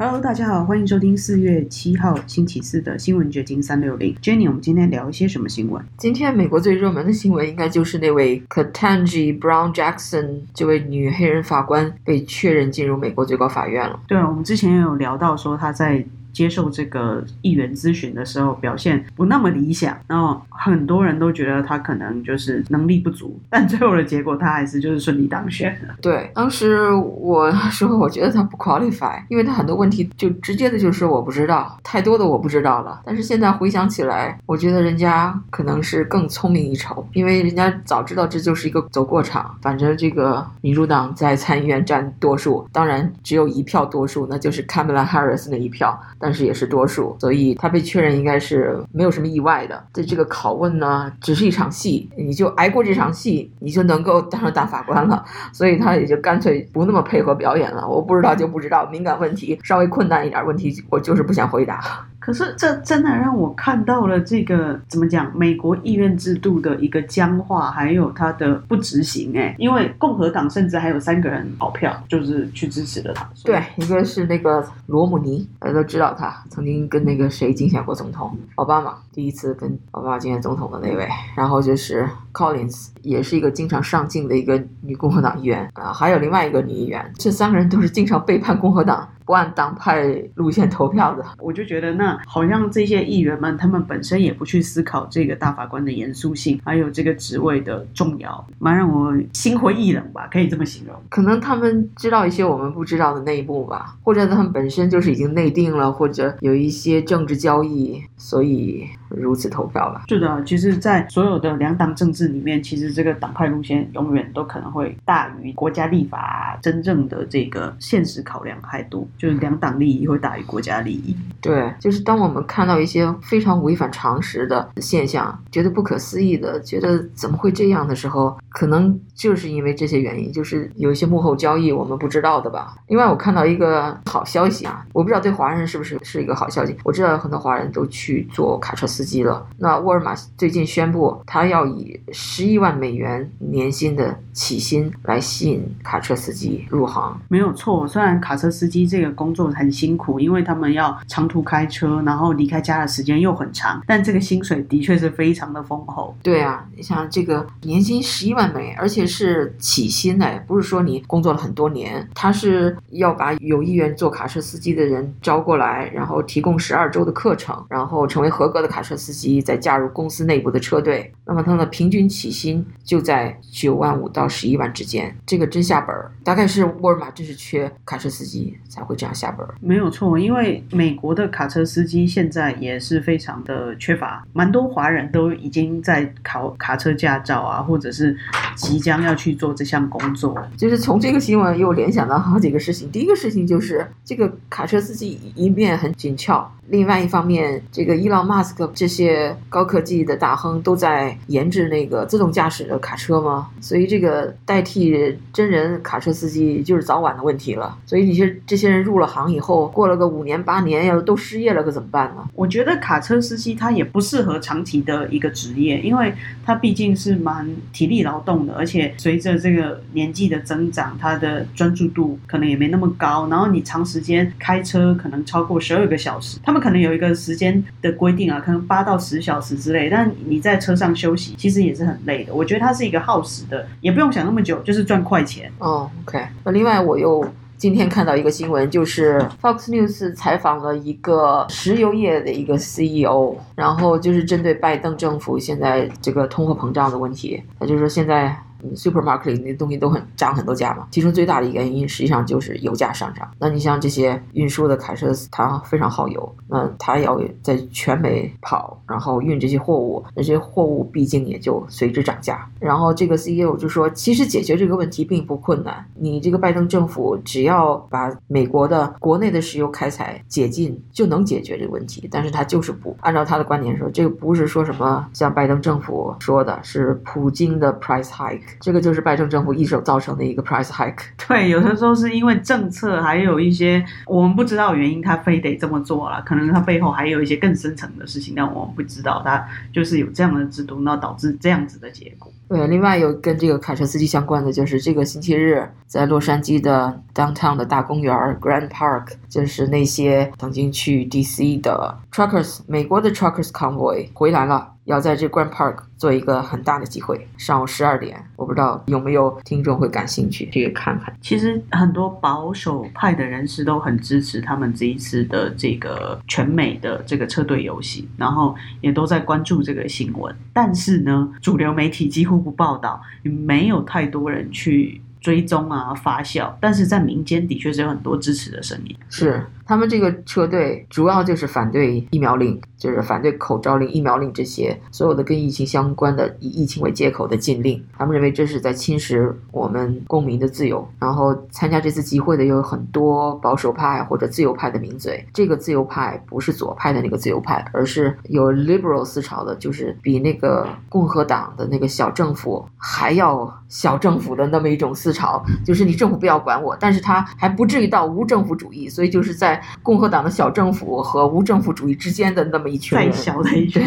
[0.00, 4.14] Hello，大家好，欢迎收听四月七号星期四的新闻掘金三六零。
[4.22, 5.84] Jenny，我们今天聊一些什么新闻？
[5.96, 13.98] 今天美国最热门的新闻应该就是那位 Katanji Brown Jackson 这位女黑人法官被确认进入美国最高法院了。
[14.06, 16.06] 对啊，我们之前也有聊到说她在。
[16.38, 25.96] 接受这个议员咨询的时候，表现不那么理想，然后很多人都觉得他可能就是能力不足，但最后的结果他还是就是顺利当选了。
[26.00, 33.00] 对，当时我说我觉得他不 qualify，因为他很多问题就直接的就是我不知道，太多的我不知道了。
[33.04, 46.00] 但是现在回想起来，我觉得人家可能是更聪明一筹，因为人家早知道这就是一个走过场，反正这个民主党在参议院占多数，当然只有一票多数，那就是 Kamala Harris 那一票。
[46.20, 49.82] 但但是也是多数，所以他被确认应该是没有什么意外的。
[49.94, 55.24] 对这个拷问呢，只是一场戏，你就挨过这场戏，你就能够当上大法官了。
[55.54, 57.88] 所以他也就干脆不那么配合表演了。
[57.88, 62.06] 我不知道就不知道，敏感问题稍微困难一点问题，我就是不想回答。
[62.28, 65.34] 可是这真的让我看到了这个怎么讲？
[65.34, 69.32] 美国议院制度的一个僵化，还有它的不执行。
[69.34, 73.26] 哎，因为共和党甚至还有三个人跑票，就是去支持了他。
[73.44, 81.08] 对，一个是那个罗姆尼，大家都知道他曾经跟那个谁竞选过总统，奥巴马第一次跟奥巴马竞选总统的那位。
[81.34, 87.10] 然后就是 Collins，也是一个经常上镜的一个女共和党议员啊，还有另外一个女议员。
[87.16, 89.08] 这三个人都是经常背叛共和党。
[89.28, 100.96] 不按党派路线投票的， 我就觉得那好像这些议员们，他们本身也不去思考这个大法官的严肃性，还有这个职位的重要，蛮让我心灰意冷吧，可以这么形容。
[101.10, 110.04] 可能他们知道一些我们不知道的内幕吧，或者他们本身就是已经内定了，或者有一些政治交易，所以如此投票了。
[110.08, 119.06] 是的，其实，在所有的两党政治里面，其实这个党派路线永远都可能会大于国家立法真正的这个现实考量态度。
[119.18, 121.14] 就是两党利益会大于国家利益。
[121.40, 132.76] 对，就是当我们看到一些非常违反常识的现象，觉得不可思议的，觉得怎么会这样的时候，可能就是因为这些原因，就是有一些幕后交易我们不知道的吧。
[132.86, 136.76] 另外，我看到一个好消息啊，我不知道对华人是不是是一个好消息。
[136.84, 139.44] 我知道有很多华人都去做卡车司机了。
[139.58, 147.20] 那沃尔玛最近宣布，他要以十一万美元年薪的起薪来吸引卡车司机入行。
[147.28, 149.07] 没有错，虽然卡车司机这个。
[149.12, 156.16] 工作很辛苦，因为他们要长途开车，然后离开家的时间又很长，但这个薪水的确是非常的丰厚。
[156.22, 171.10] 对啊，你想这个年薪十一万美，而且是起薪哎，不是说你工作了很多年，他是要把有意愿做卡车司机的人招过来，然后提供十二周的课程，然后成为合格的卡车司机，再加入公司内部的车队。
[171.24, 176.10] 那么他的平均起薪就在九万五到十一万之间，这个真下本儿。
[176.24, 178.97] 大概是沃尔玛真是缺卡车司机才会。
[178.98, 188.16] 这样下本没有错，因为美国的卡车司机现在也是非常的缺乏，蛮多华人都已经在考卡车驾照啊，或者是
[188.56, 190.36] 即将要去做这项工作。
[190.56, 196.50] 就是从这个新闻又联想到好几个事情，第一个事情就是这个卡车司机一面很紧俏。
[196.70, 203.48] 另外一方面，这个伊朗马斯克这些高科技的大亨都在研制那个自动驾驶的卡车吗？
[203.58, 207.74] 所以这个代替真人卡车司机就是早晚的问题了。
[207.86, 212.28] 所以你是这些人入了行以后，过了个五年八年，要都失业了，可怎么办呢？
[212.34, 216.12] 我觉得卡车司机他也不适合长期的一个职业，因为
[216.44, 223.26] 他毕竟是蛮体力劳动的，而且随着这个年纪的增长，他的专注度可能也没那么高。
[223.28, 226.58] 然后你长时间开车，可能超过十二个小时，他们。
[226.58, 229.88] 可能有一个时间的规定啊，可能八到十小时之类。
[229.88, 232.34] 但你在车上休息，其实也是很累的。
[232.34, 235.50] 我觉得它是一个耗时的，也不用想那么久，就是赚快钱。
[235.60, 236.20] 哦，OK。
[236.44, 237.24] 那另外，我又
[237.58, 248.34] 今天看到一个新闻，就是 Fox News 采访了一个石油业的一个 CEO，然后就是针对拜登政府现在这个通货膨胀的问题，他就说现在。
[248.74, 253.30] Supermarket 里那东西都很涨很多价嘛，其中最大的一个原因实际上就是油价上涨。
[253.38, 262.48] 那你像这些运输的卡车，它非常耗油，那它要在全美跑，然后运这些货物，那些货物毕竟也就随之涨价。
[262.58, 272.08] 然后这个 CEO 就说，其实解决这个问题并不困难，你这个拜登政府只要把美国的国内的石油开采解禁，就能解决这个问题。
[272.10, 278.47] 但是他就是不按照他的观点说，这个不是说什么像拜登政府说的是普京的 price hike。
[278.60, 281.04] 这个就是拜登政府一手造成的一个 price hike。
[281.26, 286.22] 对，有的时候是因为政策，还有一些我们不知道原因，他非得这么做了。
[286.22, 289.22] 可能他背后还有一些更深层的事情，但我们不知道。
[289.24, 292.32] 他就是有这样的制度，那导致这样子的结果。
[292.48, 304.72] 对，另外有跟这个卡车司机相关的，就是这个星期日在洛杉矶的 downtown 的大公园 Grand Park，就是那些曾经去 DC 的 truckers，美国的 truckers convoy 回来了。
[304.88, 311.14] 要在这 Grand Park 做一个很大的集会，上午十二点，我不知道有没有听众会感兴趣去看看。
[311.20, 320.34] 其实很多保守派的人士都很支持他们这一次的这个全美的这个车队游行，然后也都在关注这个新闻。
[320.54, 326.50] 但是呢，主流媒体几乎不报道，没有太多人去追踪啊发酵。
[326.60, 328.96] 但是在民间的确是有很多支持的声音。
[329.10, 329.44] 是。
[329.68, 337.84] 他们这个车队主要就是反对疫苗令，就是反对口罩令、疫苗令这些所有的跟疫情相关的以疫情为借口的禁令。
[337.98, 340.88] 他们认为这是在侵蚀我们公民的自由。
[340.98, 345.22] 然后参加这次集会的有很多保守派或者自由派的名嘴。
[345.34, 355.44] 这个自由派不是左派的那个自由派，而是有 liberal 思潮的，就是比那个共和党的那个小政府还要小政府的那么一种思潮。
[355.62, 358.88] 就是你政府不要管我，但是他还不至于到无政府主义。
[358.88, 363.82] 所以就是在共和党的小政府和无政府主义之间的那么一群人，再小的一群，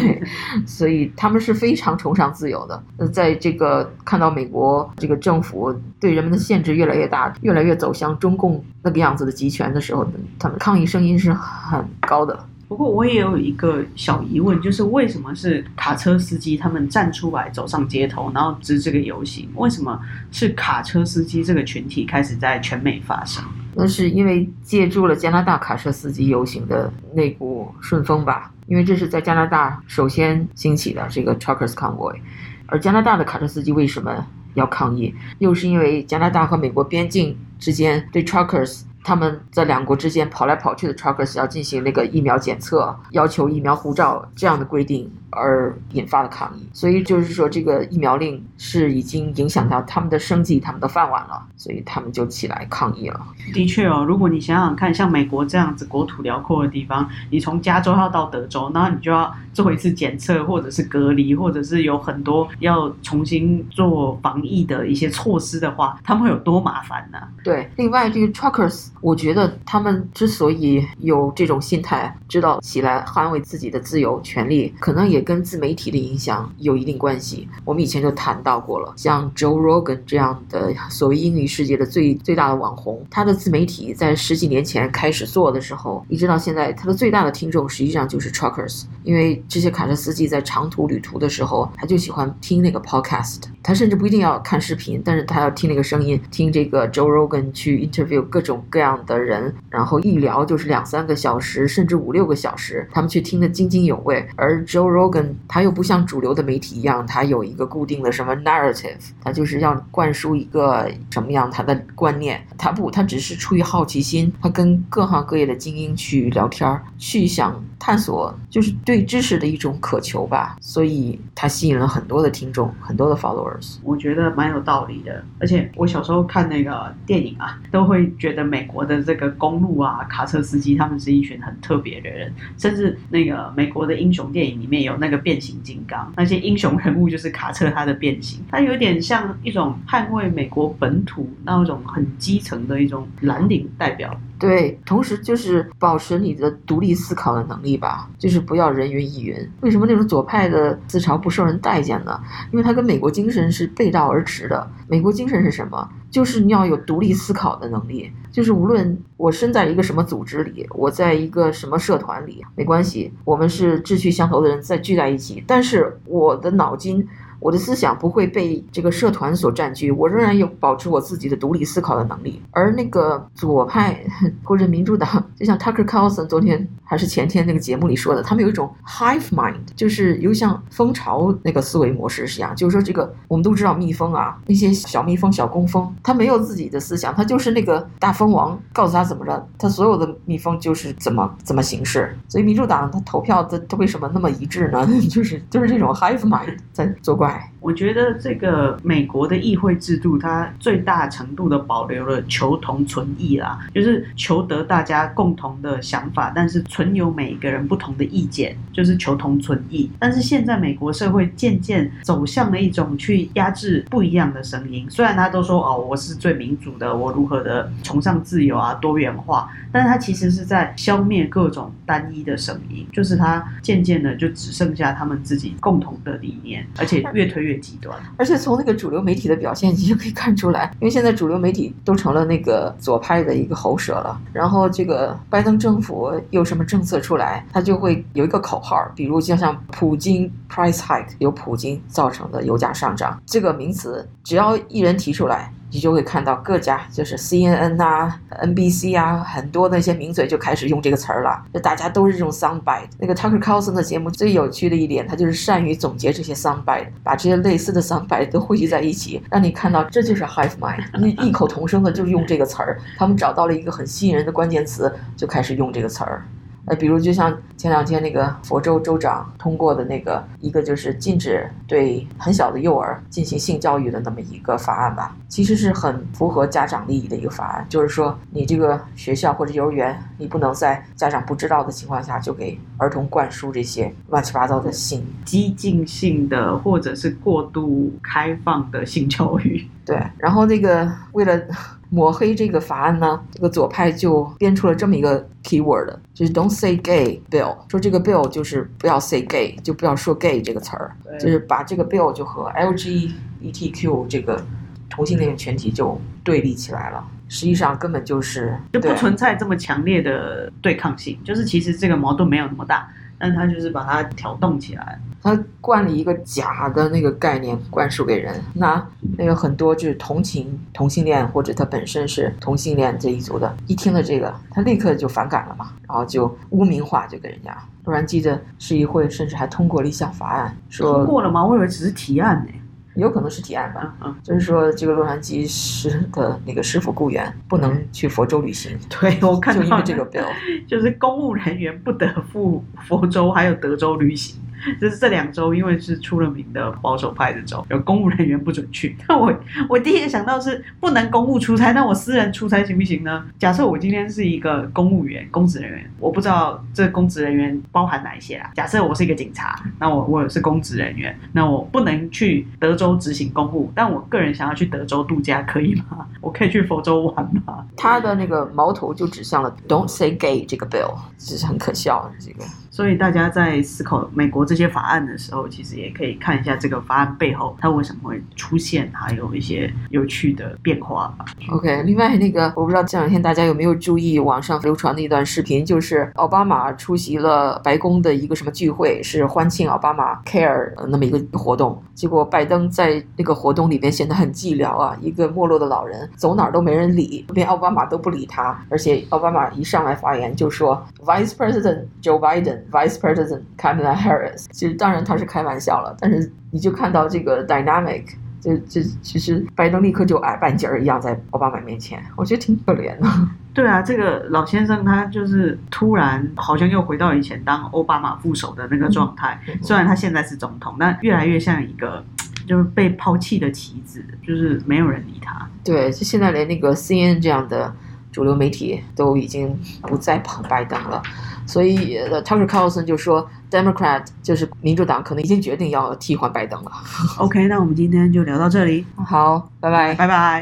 [0.66, 2.82] 所以他们是非常崇尚自由的。
[2.96, 10.06] 呃，在这个看到美国这个政府对人们的限制越来越大，越来越走向中共那个样子的集权的时候，
[10.38, 12.38] 他们抗议声音是很高的。
[12.72, 19.46] 不过我也有一个小疑问，就是为什么是卡车司机他们站出来走上街头，然后支这个游行？
[19.56, 23.44] 为什么是卡车司机这个群体开始在全美发生？
[23.74, 32.16] 那是因为借助了加拿大卡车司机游行的那股顺风吧，因为这是在加拿大首先兴起的这个 Truckers Convoy，
[32.64, 35.14] 而加拿大的卡车司机为什么要抗议？
[35.40, 38.84] 又是因为加拿大和美国边境之间对 Truckers。
[39.04, 53.20] 他们在两国之间跑来跑去的 truckers 要进行那个疫苗检测，要求疫苗护照这样的规定而引发的抗议，所以就是说这个疫苗令是已经影响到他们的生计、他们的饭碗了，所以他们就起来抗议了。
[53.52, 67.18] 的确哦，如果你想想看，像美国这样子国土辽阔的地方，你从加州要到德州，然后你就要做一次检测，或者是隔离，或者是有很多要重新做防疫的一些措施的话，他们会有多麻烦呢？
[67.42, 68.91] 对，另外这个 truckers。
[69.02, 77.48] 我觉得他们之所以有这种心态，知道起来捍卫自己的自由权利，可能也跟自媒体的影响有一定关系。
[77.64, 98.78] 我们以前就谈到过了，像 Joe Rogan 这样的所谓英语世界的最最大的网红，他的自媒体在十几年前开始做的时候，一直到现在，他的最大的听众实际上就是 truckers，因为这些卡车司机在长途旅途的时候，他就喜欢听那个 podcast，他甚至不一定要看视频，但是他要听那个声音，听这个 Joe Rogan 去 interview 各种各。
[98.78, 104.26] 样样的人，然后一聊就是两三个小时，甚至五六个小时，他们却听得津津有味。
[104.36, 112.44] 而 Joe Rogan 他又不像主流的媒体一样，他有一个固定的什么 narrative，他就是要灌输一个什么样他的观念。
[112.58, 120.56] 他不，他只是出于好奇心，他跟各行各业的精英去聊天，去想探索，就是对知识的一种渴求吧。
[120.60, 123.76] 所以他吸引了很多的听众，很多的 followers。
[123.82, 125.24] 我觉得蛮有道理的。
[125.38, 128.62] 而且我小时候看那个电影啊，都会觉得美。
[128.72, 144.18] 国的这个公路啊，卡车司机他们是一群很特别的人，甚至那个美国的英雄电影里面有那个变形金刚，那些英雄人物就是卡车它的变形，它有点像一种捍卫美国本土那种很基层的一种蓝领代表。
[144.42, 149.36] 对，同时就是保持你的独立思考的能力吧，就是不要人云亦云。
[149.60, 152.20] 为什么那种左派的思潮不受人待见呢？
[152.50, 154.68] 因为它跟美国精神是背道而驰的。
[154.88, 155.88] 美国精神是什么？
[156.10, 158.10] 就是你要有独立思考的能力。
[158.32, 167.06] 就是无论我身在一个什么组织里，我在一个什么社团里，没关系，我们是志趣相投的人再聚在一起，但是我的脑筋。
[167.42, 172.40] 我的思想不会被这个社团所占据，我仍然有保持我自己的独立思考的能力。
[172.52, 173.98] 而那个左派
[174.44, 182.54] 或者民主党，就像 Tucker Carlson 昨天还是前天那个节目里说的，他们有一种 hive mind，就是有像蜂巢那个思维模式是一样。
[182.54, 192.14] 就是说，这个我们都知道蜜蜂啊，那些小蜜蜂、小工蜂，它没有自己的思想，它就是那个大蜂王告诉他怎么着，他所有的蜜蜂就是怎么怎么行事。
[192.28, 194.86] 所以民主党他投票的他为什么那么一致呢？
[195.08, 197.51] 就是就是这种 hive mind 在作怪。
[197.62, 209.88] 我觉得这个美国的议会制度，它最大程度的保留了求同存异啦，就是求得大家共同的想法，但是存有每一个人不同的意见，就是求同存异。
[210.00, 227.00] 但是现在美国社会渐渐走向了一种去压制不一样的声音，虽然他都说哦，我是最民主的，我如何的崇尚自由啊，多元化，但是他其实是在消灭各种单一的声音，就是他渐渐的就只剩下他们自己共同的理念，而且。
[227.12, 227.96] 越推越极端。
[228.16, 234.20] 而且从那个主流媒体的表现，你就可以看出来，因为现在主流媒体都成了那个左派的一个喉舌了。
[234.32, 245.52] 然后这个拜登政府有什么政策出来，他就会有一个口号，比如就像普京 price hike，由普京造成的油价上涨这个名词，只要一人提出来。
[245.72, 251.42] 你就会看到各家就是 CNN 啊、NBC 啊，很多那些名嘴就开始用这个词儿了。
[251.54, 252.88] 就大家都是这种 soundbite。
[252.98, 262.78] 那个 Tucker Carlson 的节目最有趣的一点，他就是善于总结这些 soundbite，把这些类似的 soundbite 都汇聚在一起，让你看到这就是 hive mind，你异口同声的就用这个词儿。
[262.98, 266.22] 他们找到了一个很吸引人的关键词，就开始用这个词儿。
[266.66, 277.66] 呃，比如就像前两天那个佛州州长通过的那个一个就是禁止对很小的幼儿进行性教育的那么一个法案吧，其实是很符合家长利益的一个法案。
[277.68, 289.68] 就是说，你这个学校或者幼儿园，你不能在家长不知道的情况下就给儿童灌输这些乱七八糟的性、激进性的或者是过度开放的性教育。
[289.84, 291.40] 对，然后那个为了。
[291.92, 304.06] 抹黑这个法案呢，这个左派就编出了这么一个 keyword，就是 "Don't say gay bill"，说这个 bill 就是不要 say gay，就不要说 gay 这个词儿，就是把这个 bill 就和 LGBTQ
[304.08, 304.42] 这个
[304.88, 307.04] 同性恋群体就对立起来了。
[307.28, 312.88] 实际上根本就是就不存在这么强烈的对抗性，就是其实这个矛盾没有那么大。
[313.22, 318.84] 但他就是把它挑动起来，他灌了一个假的那个概念灌输给人，那
[319.16, 327.56] 那有很多就是同情同性恋或者他本身是同性恋这一族的，一听了这个，他立刻就反感了嘛，然后就污名化，就给人家。
[327.84, 331.46] 突然记得市议会甚至还通过了一项法案，说通过了吗？
[331.46, 332.52] 我以为只是提案呢。
[332.94, 340.26] 有可能是提案吧，嗯，就是说这个洛杉矶市的那个师傅雇员不能去佛州旅行， 对我看到就因为这个 bill，
[340.66, 344.36] 就是公务人员不得赴佛州还有德州旅行。
[344.80, 348.96] 就是这两周，因为是出了名的保守派的州，有公务人员不准去。
[349.08, 349.32] 那我
[349.68, 353.24] 我第一个想到是不能公务出差，那我私人出差行不行呢？
[353.38, 358.50] 假设我今天是一个公务员、公职人员，我不知道这公职人员包含哪一些啊？
[358.54, 366.06] 假设我是一个警察，那我我也是公职人员，那我不能去德州执行公务，但我个人想要去德州度假，可以吗？
[366.20, 367.66] 我可以去佛州玩吗？
[367.76, 372.44] 他的那个矛头就指向了 "Don't say gay" 这个 bill，这是很可笑的这个。
[372.72, 381.26] 所以大家在思考美国这些法案的时候，其实也可以看一下这个法案背后它为什么会出现，还有一些有趣的变化吧。
[381.50, 402.61] OK，另外那个我不知道这两天大家有没有注意网上流传的一段视频，就是奥巴马出席了白宫的一个什么聚会，是欢庆奥巴马 Care 那么一个活动，结果拜登在那个活动里边显得很寂寥啊，一个没落的老人，走哪儿都没人理，连奥巴马都不理他，而且奥巴马一上来发言就说 Vice President Joe Biden。
[402.70, 408.04] Vice President Kamala Harris，其实当然他是开玩笑了，但是你就看到这个 dynamic，
[408.40, 413.08] 就就其实拜登立刻就矮半截儿一样在奥巴马面前，我觉得挺可怜的。
[413.54, 422.02] 对啊，这个老先生他就是突然好像又回到以前当奥巴马副手的那个状态，虽然他现在是总统，但越来越像一个
[422.46, 425.46] 就是被抛弃的棋子，就是没有人理他。
[425.62, 427.70] 对，就现在连那个 CNN 这样的
[428.12, 431.02] 主流媒体都已经不再捧拜登了。
[431.44, 436.70] 所以，Tucker Carlson 就说，Democrat 就是民主党可能已经决定要替换拜登了。
[437.18, 438.86] OK，那我们今天就聊到这里。
[438.96, 440.40] 好，拜拜，拜拜。